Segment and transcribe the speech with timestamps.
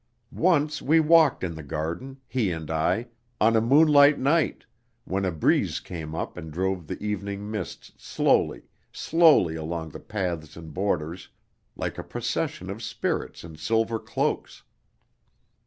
[0.31, 3.09] Once we walked in the garden, he and I,
[3.39, 4.65] on a moonlight night,
[5.05, 10.55] when a breeze came up and drove the evening mists slowly, slowly along the paths
[10.57, 11.29] and borders
[11.75, 14.63] like a procession of spirits in silver cloaks.